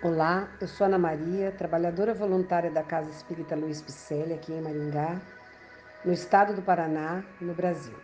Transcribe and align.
Olá, 0.00 0.48
eu 0.60 0.68
sou 0.68 0.86
Ana 0.86 0.96
Maria, 0.96 1.50
trabalhadora 1.50 2.14
voluntária 2.14 2.70
da 2.70 2.84
Casa 2.84 3.10
Espírita 3.10 3.56
Luiz 3.56 3.82
Picelli, 3.82 4.32
aqui 4.32 4.52
em 4.52 4.62
Maringá, 4.62 5.20
no 6.04 6.12
estado 6.12 6.54
do 6.54 6.62
Paraná, 6.62 7.24
no 7.40 7.52
Brasil. 7.52 7.96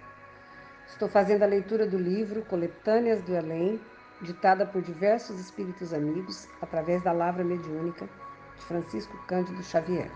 Estou 0.89 1.09
fazendo 1.09 1.45
a 1.45 1.47
leitura 1.47 1.87
do 1.87 1.97
livro 1.97 2.43
Coletâneas 2.47 3.23
do 3.23 3.37
Além, 3.37 3.81
ditada 4.21 4.67
por 4.67 4.83
diversos 4.83 5.39
espíritos 5.39 5.95
amigos 5.95 6.49
através 6.61 7.01
da 7.05 7.13
Lavra 7.13 7.45
Mediúnica 7.45 8.09
de 8.57 8.65
Francisco 8.65 9.17
Cândido 9.29 9.63
Xavier. 9.63 10.11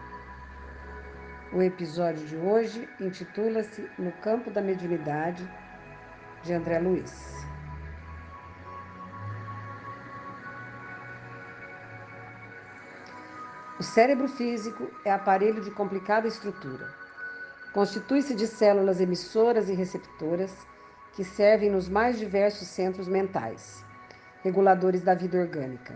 O 1.52 1.62
episódio 1.62 2.26
de 2.26 2.36
hoje 2.36 2.88
intitula-se 2.98 3.88
No 3.96 4.10
Campo 4.14 4.50
da 4.50 4.60
Mediunidade, 4.60 5.48
de 6.42 6.52
André 6.52 6.80
Luiz. 6.80 7.38
O 13.78 13.82
cérebro 13.84 14.26
físico 14.26 14.90
é 15.04 15.12
aparelho 15.12 15.62
de 15.62 15.70
complicada 15.70 16.26
estrutura. 16.26 16.92
Constitui-se 17.72 18.34
de 18.34 18.44
células 18.44 19.00
emissoras 19.00 19.68
e 19.68 19.72
receptoras 19.72 20.52
que 21.12 21.22
servem 21.22 21.70
nos 21.70 21.88
mais 21.88 22.18
diversos 22.18 22.66
centros 22.66 23.06
mentais, 23.06 23.84
reguladores 24.42 25.02
da 25.02 25.14
vida 25.14 25.38
orgânica. 25.38 25.94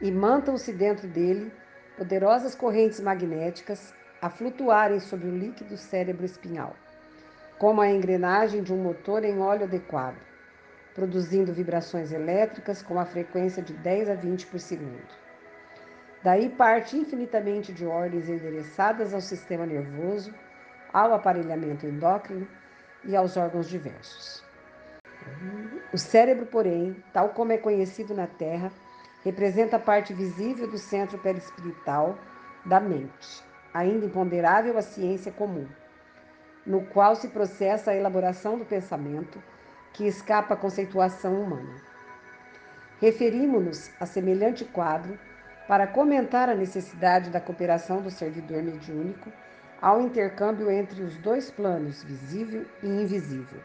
Imantam-se 0.00 0.72
dentro 0.72 1.08
dele 1.08 1.52
poderosas 1.98 2.54
correntes 2.54 3.00
magnéticas 3.00 3.92
a 4.22 4.30
flutuarem 4.30 5.00
sobre 5.00 5.26
o 5.26 5.36
líquido 5.36 5.76
cérebro 5.76 6.24
espinhal, 6.24 6.76
como 7.58 7.80
a 7.80 7.90
engrenagem 7.90 8.62
de 8.62 8.72
um 8.72 8.80
motor 8.80 9.24
em 9.24 9.40
óleo 9.40 9.64
adequado, 9.64 10.18
produzindo 10.94 11.52
vibrações 11.52 12.12
elétricas 12.12 12.82
com 12.82 13.00
a 13.00 13.04
frequência 13.04 13.60
de 13.60 13.72
10 13.72 14.10
a 14.10 14.14
20 14.14 14.46
por 14.46 14.60
segundo. 14.60 15.29
Daí 16.22 16.50
parte 16.50 16.96
infinitamente 16.96 17.72
de 17.72 17.86
ordens 17.86 18.28
endereçadas 18.28 19.14
ao 19.14 19.20
sistema 19.20 19.64
nervoso, 19.64 20.34
ao 20.92 21.14
aparelhamento 21.14 21.86
endócrino 21.86 22.46
e 23.04 23.16
aos 23.16 23.36
órgãos 23.36 23.68
diversos. 23.68 24.44
O 25.92 25.98
cérebro, 25.98 26.46
porém, 26.46 27.02
tal 27.12 27.30
como 27.30 27.52
é 27.52 27.58
conhecido 27.58 28.14
na 28.14 28.26
Terra, 28.26 28.70
representa 29.24 29.76
a 29.76 29.80
parte 29.80 30.12
visível 30.12 30.68
do 30.68 30.78
centro 30.78 31.18
perispirital 31.18 32.18
da 32.66 32.78
mente, 32.78 33.42
ainda 33.72 34.06
imponderável 34.06 34.76
à 34.76 34.82
ciência 34.82 35.32
comum, 35.32 35.66
no 36.66 36.84
qual 36.86 37.16
se 37.16 37.28
processa 37.28 37.90
a 37.90 37.96
elaboração 37.96 38.58
do 38.58 38.64
pensamento 38.64 39.42
que 39.92 40.06
escapa 40.06 40.54
à 40.54 40.56
conceituação 40.56 41.40
humana. 41.40 41.76
Referimos-nos 43.00 43.90
a 43.98 44.04
semelhante 44.04 44.64
quadro 44.64 45.18
para 45.70 45.86
comentar 45.86 46.48
a 46.48 46.54
necessidade 46.56 47.30
da 47.30 47.40
cooperação 47.40 48.02
do 48.02 48.10
servidor 48.10 48.60
mediúnico 48.60 49.32
ao 49.80 50.00
intercâmbio 50.00 50.68
entre 50.68 51.00
os 51.00 51.16
dois 51.18 51.48
planos, 51.48 52.02
visível 52.02 52.66
e 52.82 52.88
invisível. 52.88 53.60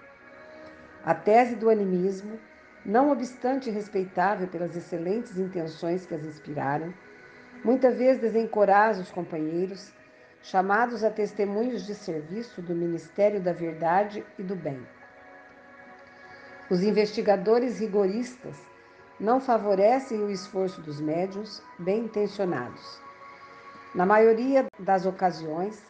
A 1.03 1.15
tese 1.15 1.55
do 1.55 1.67
animismo, 1.67 2.39
não 2.85 3.11
obstante 3.11 3.71
respeitável 3.71 4.47
pelas 4.47 4.75
excelentes 4.75 5.35
intenções 5.39 6.05
que 6.05 6.13
as 6.13 6.23
inspiraram, 6.23 6.93
muitas 7.63 7.97
vezes 7.97 8.21
desencoraja 8.21 9.01
os 9.01 9.09
companheiros, 9.09 9.91
chamados 10.43 11.03
a 11.03 11.09
testemunhos 11.09 11.87
de 11.87 11.95
serviço 11.95 12.61
do 12.61 12.75
Ministério 12.75 13.41
da 13.41 13.51
Verdade 13.51 14.23
e 14.37 14.43
do 14.43 14.55
Bem. 14.55 14.79
Os 16.69 16.83
investigadores 16.83 17.79
rigoristas 17.79 18.74
não 19.19 19.39
favorecem 19.39 20.21
o 20.23 20.29
esforço 20.29 20.81
dos 20.81 20.99
médiuns 20.99 21.61
bem 21.79 22.05
intencionados. 22.05 23.01
Na 23.93 24.05
maioria 24.05 24.65
das 24.77 25.05
ocasiões, 25.05 25.81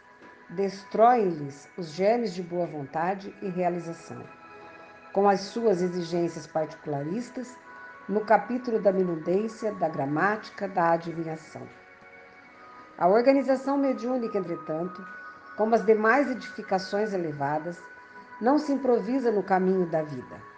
destroem-lhes 0.51 1.67
os 1.75 1.87
germes 1.87 2.35
de 2.35 2.43
boa 2.43 2.67
vontade 2.67 3.35
e 3.41 3.49
realização, 3.49 4.23
com 5.11 5.27
as 5.27 5.39
suas 5.39 5.81
exigências 5.81 6.45
particularistas 6.45 7.57
no 8.07 8.21
capítulo 8.21 8.79
da 8.79 8.91
minudência, 8.91 9.73
da 9.73 9.89
gramática, 9.89 10.67
da 10.67 10.91
adivinhação. 10.91 11.67
A 12.95 13.07
organização 13.07 13.75
mediúnica, 13.75 14.37
entretanto, 14.37 15.03
como 15.57 15.73
as 15.73 15.83
demais 15.83 16.29
edificações 16.29 17.11
elevadas, 17.11 17.81
não 18.39 18.59
se 18.59 18.71
improvisa 18.71 19.31
no 19.31 19.41
caminho 19.41 19.87
da 19.87 20.03
vida 20.03 20.54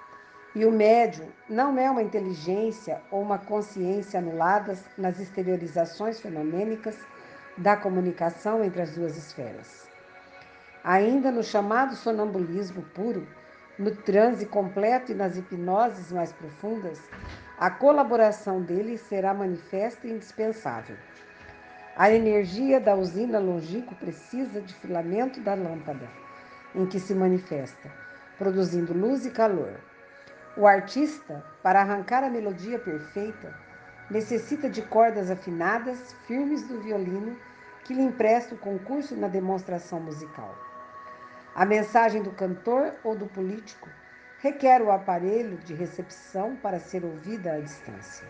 e 0.55 0.65
o 0.65 0.71
médium 0.71 1.27
não 1.49 1.77
é 1.77 1.89
uma 1.89 2.01
inteligência 2.01 3.01
ou 3.11 3.21
uma 3.21 3.37
consciência 3.37 4.19
anuladas 4.19 4.83
nas 4.97 5.19
exteriorizações 5.19 6.19
fenomênicas 6.19 6.97
da 7.57 7.75
comunicação 7.75 8.63
entre 8.63 8.81
as 8.81 8.91
duas 8.91 9.17
esferas. 9.17 9.87
Ainda 10.83 11.31
no 11.31 11.43
chamado 11.43 11.95
sonambulismo 11.95 12.81
puro, 12.93 13.27
no 13.77 13.91
transe 13.95 14.45
completo 14.45 15.11
e 15.11 15.15
nas 15.15 15.37
hipnoses 15.37 16.11
mais 16.11 16.31
profundas, 16.31 16.99
a 17.59 17.69
colaboração 17.69 18.61
dele 18.61 18.97
será 18.97 19.33
manifesta 19.33 20.07
e 20.07 20.11
indispensável. 20.11 20.95
A 21.95 22.11
energia 22.11 22.79
da 22.79 22.95
usina 22.95 23.39
longínqua 23.39 23.95
precisa 23.95 24.61
de 24.61 24.73
filamento 24.75 25.41
da 25.41 25.55
lâmpada, 25.55 26.07
em 26.75 26.85
que 26.85 26.99
se 26.99 27.15
manifesta, 27.15 27.91
produzindo 28.37 28.93
luz 28.93 29.25
e 29.25 29.31
calor. 29.31 29.79
O 30.57 30.66
artista, 30.66 31.45
para 31.62 31.81
arrancar 31.81 32.23
a 32.23 32.31
melodia 32.31 32.79
perfeita, 32.79 33.53
necessita 34.09 34.68
de 34.68 34.81
cordas 34.81 35.29
afinadas, 35.29 36.13
firmes 36.25 36.63
do 36.63 36.81
violino, 36.81 37.38
que 37.84 37.94
lhe 37.94 38.01
empresta 38.01 38.56
o 38.56 38.57
concurso 38.57 39.16
na 39.16 39.28
demonstração 39.28 40.00
musical. 40.00 40.57
A 41.53 41.63
mensagem 41.63 42.23
do 42.23 42.31
cantor 42.31 42.95
ou 43.03 43.16
do 43.16 43.28
político 43.28 43.88
requer 44.40 44.81
o 44.81 44.90
aparelho 44.90 45.57
de 45.57 45.75
recepção 45.75 46.56
para 46.56 46.79
ser 46.79 47.06
ouvida 47.06 47.53
à 47.53 47.59
distância. 47.59 48.28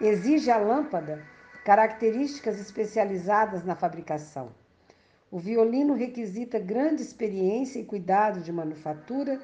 Exige 0.00 0.48
a 0.48 0.58
lâmpada 0.58 1.24
características 1.64 2.60
especializadas 2.60 3.64
na 3.64 3.74
fabricação. 3.74 4.52
O 5.28 5.40
violino 5.40 5.94
requisita 5.94 6.60
grande 6.60 7.02
experiência 7.02 7.80
e 7.80 7.84
cuidado 7.84 8.40
de 8.40 8.52
manufatura 8.52 9.40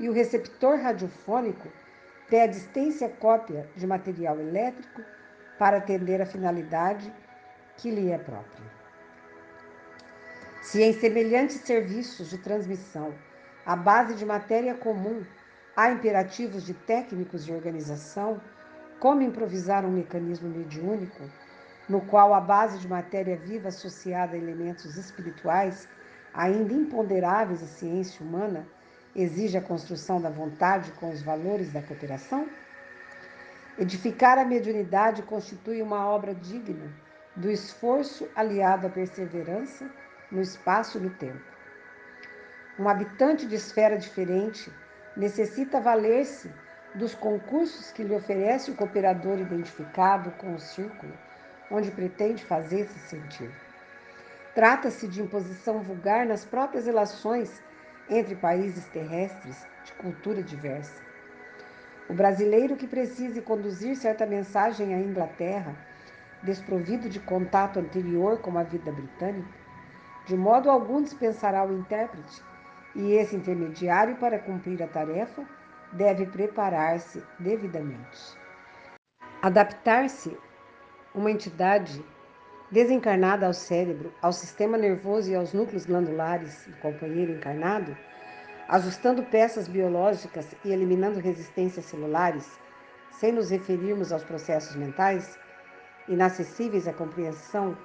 e 0.00 0.08
o 0.08 0.12
receptor 0.12 0.78
radiofônico 0.78 1.68
pede 2.28 2.56
extensa 2.56 3.08
cópia 3.08 3.68
de 3.76 3.86
material 3.86 4.40
elétrico 4.40 5.02
para 5.58 5.76
atender 5.76 6.22
a 6.22 6.26
finalidade 6.26 7.12
que 7.76 7.90
lhe 7.90 8.10
é 8.10 8.16
própria. 8.16 8.80
Se 10.62 10.82
em 10.82 10.92
semelhantes 10.94 11.60
serviços 11.60 12.30
de 12.30 12.38
transmissão, 12.38 13.14
à 13.66 13.76
base 13.76 14.14
de 14.14 14.24
matéria 14.24 14.74
comum, 14.74 15.22
há 15.76 15.90
imperativos 15.90 16.64
de 16.64 16.72
técnicos 16.72 17.44
de 17.44 17.52
organização, 17.52 18.40
como 18.98 19.22
improvisar 19.22 19.84
um 19.84 19.90
mecanismo 19.90 20.48
mediúnico, 20.48 21.22
no 21.88 22.00
qual 22.02 22.32
a 22.32 22.40
base 22.40 22.78
de 22.78 22.88
matéria 22.88 23.36
viva 23.36 23.68
associada 23.68 24.34
a 24.34 24.38
elementos 24.38 24.96
espirituais, 24.96 25.88
ainda 26.32 26.72
imponderáveis 26.72 27.62
à 27.62 27.66
ciência 27.66 28.24
humana, 28.24 28.66
exige 29.22 29.56
a 29.58 29.62
construção 29.62 30.20
da 30.20 30.30
vontade 30.30 30.92
com 30.92 31.10
os 31.10 31.22
valores 31.22 31.72
da 31.72 31.82
cooperação? 31.82 32.48
Edificar 33.78 34.38
a 34.38 34.44
mediunidade 34.44 35.22
constitui 35.22 35.80
uma 35.82 36.06
obra 36.06 36.34
digna 36.34 36.92
do 37.34 37.50
esforço 37.50 38.28
aliado 38.34 38.86
à 38.86 38.90
perseverança 38.90 39.90
no 40.30 40.40
espaço 40.40 40.98
e 40.98 41.00
no 41.00 41.10
tempo. 41.10 41.42
Um 42.78 42.88
habitante 42.88 43.46
de 43.46 43.54
esfera 43.54 43.96
diferente 43.96 44.72
necessita 45.16 45.80
valer-se 45.80 46.50
dos 46.94 47.14
concursos 47.14 47.90
que 47.90 48.02
lhe 48.02 48.14
oferece 48.14 48.70
o 48.70 48.74
cooperador 48.74 49.38
identificado 49.38 50.30
com 50.32 50.54
o 50.54 50.58
círculo 50.58 51.12
onde 51.70 51.90
pretende 51.90 52.44
fazer-se 52.44 52.98
sentir. 53.08 53.50
Trata-se 54.54 55.06
de 55.06 55.22
imposição 55.22 55.80
vulgar 55.80 56.26
nas 56.26 56.44
próprias 56.44 56.86
relações 56.86 57.62
entre 58.10 58.34
países 58.34 58.84
terrestres 58.86 59.66
de 59.84 59.92
cultura 59.92 60.42
diversa. 60.42 61.00
O 62.08 62.12
brasileiro 62.12 62.76
que 62.76 62.88
precise 62.88 63.40
conduzir 63.40 63.94
certa 63.96 64.26
mensagem 64.26 64.94
à 64.94 64.98
Inglaterra, 64.98 65.76
desprovido 66.42 67.08
de 67.08 67.20
contato 67.20 67.78
anterior 67.78 68.38
com 68.38 68.58
a 68.58 68.64
vida 68.64 68.90
britânica, 68.90 69.48
de 70.26 70.36
modo 70.36 70.68
algum 70.68 71.02
dispensará 71.02 71.64
o 71.64 71.72
intérprete, 71.72 72.42
e 72.94 73.12
esse 73.12 73.36
intermediário, 73.36 74.16
para 74.16 74.38
cumprir 74.38 74.82
a 74.82 74.88
tarefa, 74.88 75.44
deve 75.92 76.26
preparar-se 76.26 77.22
devidamente. 77.38 78.36
Adaptar-se 79.40 80.36
uma 81.14 81.30
entidade 81.30 82.04
desencarnada 82.70 83.46
ao 83.46 83.52
cérebro, 83.52 84.14
ao 84.22 84.32
sistema 84.32 84.78
nervoso 84.78 85.30
e 85.30 85.34
aos 85.34 85.52
núcleos 85.52 85.84
glandulares 85.84 86.66
do 86.66 86.76
companheiro 86.76 87.32
encarnado, 87.32 87.96
ajustando 88.68 89.24
peças 89.24 89.66
biológicas 89.66 90.54
e 90.64 90.70
eliminando 90.70 91.18
resistências 91.18 91.86
celulares, 91.86 92.60
sem 93.10 93.32
nos 93.32 93.50
referirmos 93.50 94.12
aos 94.12 94.22
processos 94.22 94.76
mentais, 94.76 95.36
inacessíveis 96.08 96.86
à 96.86 96.92
compreensão 96.92 97.76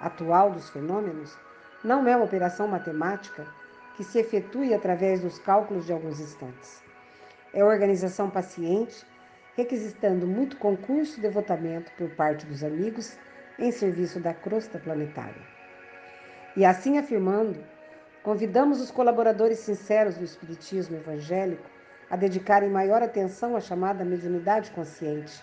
atual 0.00 0.50
dos 0.50 0.70
fenômenos, 0.70 1.36
não 1.84 2.06
é 2.08 2.16
uma 2.16 2.24
operação 2.24 2.66
matemática 2.66 3.46
que 3.96 4.02
se 4.02 4.18
efetue 4.18 4.72
através 4.72 5.20
dos 5.20 5.38
cálculos 5.38 5.86
de 5.86 5.92
alguns 5.92 6.18
instantes. 6.18 6.82
É 7.52 7.62
organização 7.62 8.30
paciente, 8.30 9.04
requisitando 9.54 10.26
muito 10.26 10.56
concurso 10.56 11.18
e 11.18 11.22
devotamento 11.22 11.92
por 11.98 12.08
parte 12.10 12.46
dos 12.46 12.64
amigos 12.64 13.18
em 13.58 13.70
serviço 13.70 14.20
da 14.20 14.34
crosta 14.34 14.78
planetária. 14.78 15.42
E 16.56 16.64
assim 16.64 16.98
afirmando, 16.98 17.58
convidamos 18.22 18.80
os 18.80 18.90
colaboradores 18.90 19.58
sinceros 19.58 20.16
do 20.16 20.24
Espiritismo 20.24 20.96
evangélico 20.96 21.64
a 22.10 22.16
dedicarem 22.16 22.68
maior 22.68 23.02
atenção 23.02 23.56
à 23.56 23.60
chamada 23.60 24.04
mediunidade 24.04 24.70
consciente, 24.70 25.42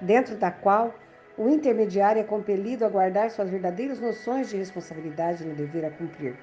dentro 0.00 0.36
da 0.36 0.50
qual 0.50 0.94
o 1.36 1.48
intermediário 1.48 2.20
é 2.20 2.24
compelido 2.24 2.84
a 2.84 2.88
guardar 2.88 3.30
suas 3.30 3.50
verdadeiras 3.50 4.00
noções 4.00 4.48
de 4.48 4.56
responsabilidade 4.56 5.44
no 5.44 5.54
dever 5.54 5.84
a 5.84 5.90
cumprir. 5.90 6.36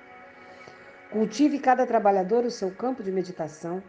Cultive 1.11 1.59
cada 1.59 1.85
trabalhador 1.85 2.45
o 2.45 2.51
seu 2.51 2.71
campo 2.71 3.03
de 3.03 3.11
meditação, 3.11 3.81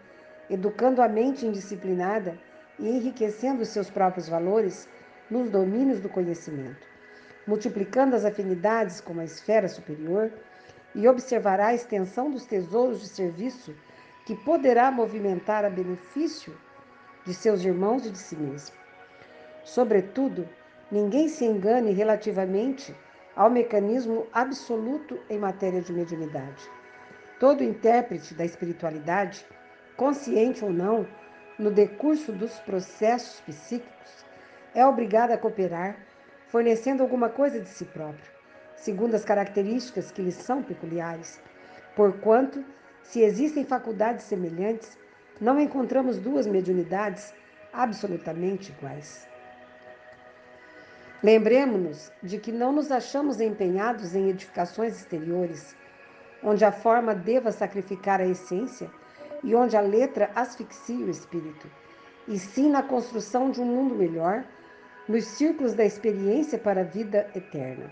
educando 0.49 1.03
a 1.03 1.09
mente 1.09 1.47
indisciplinada 1.47 2.39
e 2.79 2.89
enriquecendo 2.89 3.63
os 3.63 3.69
seus 3.69 3.91
próprios 3.91 4.29
valores 4.29 4.89
nos 5.31 5.51
domínios 5.51 6.01
do 6.01 6.09
conhecimento, 6.09 6.87
multiplicando 7.47 8.17
as 8.17 8.25
afinidades 8.25 9.01
com 9.01 9.19
a 9.21 9.25
esfera 9.25 9.69
superior 9.69 10.33
e 10.95 11.07
observará 11.07 11.69
a 11.69 11.75
extensão 11.75 12.31
dos 12.31 12.47
tesouros 12.47 13.01
de 13.01 13.09
serviço 13.09 13.75
que 14.25 14.35
poderá 14.35 14.91
movimentar 14.91 15.65
a 15.65 15.71
benefício 15.71 16.57
de 17.25 17.33
seus 17.35 17.65
irmãos 17.65 18.07
e 18.07 18.11
de 18.11 18.19
si 18.19 18.37
mesmo. 18.37 18.75
Sobretudo, 19.65 20.49
ninguém 20.91 21.29
se 21.29 21.45
engane 21.45 21.93
relativamente 21.93 22.95
ao 23.35 23.51
mecanismo 23.51 24.27
absoluto 24.33 25.19
em 25.29 25.39
matéria 25.39 25.83
de 25.83 25.93
mediunidade. 25.93 26.71
Todo 27.39 27.63
intérprete 27.63 28.35
da 28.35 28.45
espiritualidade, 28.45 29.47
consciente 29.97 30.65
ou 30.65 30.73
não, 30.73 31.07
no 31.59 31.71
decurso 31.71 32.33
dos 32.33 32.59
processos 32.61 33.41
psíquicos, 33.41 34.25
é 34.75 34.85
obrigado 34.87 35.33
a 35.33 35.39
cooperar, 35.39 35.97
fornecendo 36.49 37.03
alguma 37.03 37.29
coisa 37.29 37.61
de 37.61 37.69
si 37.69 37.85
próprio, 37.85 38.31
segundo 38.77 39.15
as 39.15 39.25
características 39.25 40.11
que 40.11 40.23
lhe 40.23 40.33
são 40.33 40.63
peculiares. 40.63 41.41
Porquanto, 41.95 42.65
se 43.03 43.21
existem 43.21 43.65
faculdades 43.65 44.25
semelhantes, 44.25 44.99
não 45.41 45.61
encontramos 45.61 46.19
duas 46.19 46.47
mediunidades 46.47 47.35
absolutamente 47.73 48.73
iguais. 48.73 49.29
Lembremos-nos 51.23 52.13
de 52.23 52.39
que 52.39 52.53
não 52.53 52.73
nos 52.73 52.91
achamos 52.93 53.41
empenhados 53.41 54.15
em 54.15 54.29
edificações 54.29 54.97
exteriores, 54.97 55.75
onde 56.43 56.65
a 56.65 56.71
forma 56.71 57.15
deva 57.15 57.51
sacrificar 57.51 58.21
a 58.21 58.27
essência 58.27 58.91
e 59.43 59.55
onde 59.55 59.77
a 59.77 59.81
letra 59.81 60.31
asfixie 60.35 61.03
o 61.03 61.11
espírito, 61.11 61.71
e 62.29 62.39
sim 62.39 62.71
na 62.71 62.83
construção 62.83 63.51
de 63.51 63.61
um 63.61 63.65
mundo 63.65 63.95
melhor, 63.95 64.45
nos 65.09 65.25
círculos 65.25 65.75
da 65.75 65.85
experiência 65.85 66.59
para 66.59 66.81
a 66.81 66.85
vida 66.85 67.29
eterna. 67.35 67.91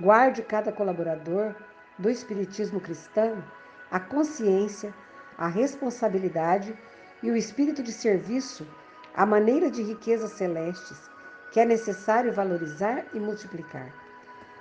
Guarde 0.00 0.42
cada 0.42 0.72
colaborador 0.72 1.54
do 1.98 2.08
Espiritismo 2.08 2.80
cristão 2.80 3.42
a 3.90 3.98
consciência, 3.98 4.94
a 5.36 5.48
responsabilidade 5.48 6.76
e 7.22 7.30
o 7.30 7.36
espírito 7.36 7.82
de 7.82 7.92
serviço, 7.92 8.66
a 9.14 9.26
maneira 9.26 9.70
de 9.70 9.82
riquezas 9.82 10.32
celestes 10.32 11.10
que 11.52 11.58
é 11.58 11.64
necessário 11.64 12.32
valorizar 12.32 13.06
e 13.12 13.18
multiplicar. 13.18 13.92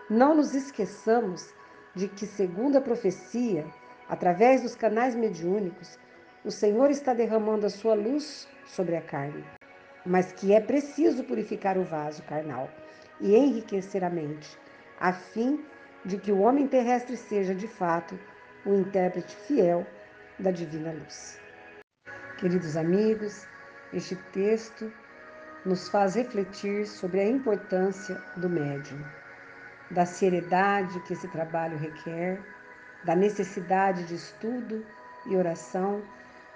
Não 0.10 0.36
nos 0.36 0.56
esqueçamos 0.56 1.54
de 1.94 2.08
que, 2.08 2.26
segundo 2.26 2.78
a 2.78 2.82
profecia, 2.82 3.66
através 4.08 4.64
dos 4.64 4.74
canais 4.74 5.14
mediúnicos, 5.14 6.00
o 6.44 6.50
Senhor 6.50 6.90
está 6.90 7.14
derramando 7.14 7.68
a 7.68 7.70
sua 7.70 7.94
luz 7.94 8.48
sobre 8.66 8.96
a 8.96 9.02
carne, 9.02 9.44
mas 10.10 10.32
que 10.32 10.52
é 10.52 10.60
preciso 10.60 11.24
purificar 11.24 11.78
o 11.78 11.84
vaso 11.84 12.24
carnal 12.24 12.68
e 13.22 13.36
enriquecer 13.36 14.04
a 14.04 14.10
mente, 14.10 14.58
a 15.00 15.14
fim 15.14 15.64
de 16.04 16.18
que 16.18 16.32
o 16.32 16.40
homem 16.40 16.68
terrestre 16.68 17.16
seja, 17.16 17.54
de 17.54 17.68
fato, 17.68 18.20
o 18.66 18.74
intérprete 18.74 19.36
fiel 19.46 19.86
da 20.40 20.50
divina 20.50 20.92
luz. 20.92 21.40
Queridos 22.40 22.76
amigos, 22.76 23.46
este 23.94 24.16
texto 24.34 24.92
nos 25.64 25.88
faz 25.90 26.16
refletir 26.16 26.88
sobre 26.88 27.20
a 27.20 27.30
importância 27.30 28.20
do 28.36 28.50
médium, 28.50 29.04
da 29.92 30.08
seriedade 30.08 31.00
que 31.02 31.14
esse 31.14 31.28
trabalho 31.28 31.78
requer, 31.78 32.42
da 33.06 33.16
necessidade 33.16 34.06
de 34.06 34.16
estudo 34.16 34.84
e 35.28 35.36
oração 35.36 36.02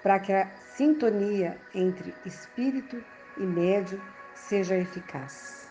para 0.02 0.18
que 0.18 0.32
a 0.32 0.50
sintonia 0.74 1.56
entre 1.72 2.12
espírito 2.26 3.00
e 3.36 3.44
médium 3.44 4.00
seja 4.34 4.76
eficaz. 4.76 5.70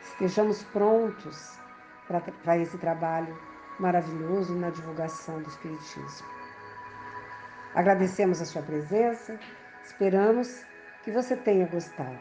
Estejamos 0.00 0.62
prontos 0.64 1.58
para 2.06 2.58
esse 2.58 2.78
trabalho 2.78 3.36
maravilhoso 3.78 4.54
na 4.54 4.70
divulgação 4.70 5.42
do 5.42 5.48
Espiritismo. 5.48 6.28
Agradecemos 7.74 8.40
a 8.40 8.44
sua 8.44 8.62
presença, 8.62 9.38
esperamos 9.82 10.64
que 11.02 11.10
você 11.10 11.36
tenha 11.36 11.66
gostado. 11.66 12.20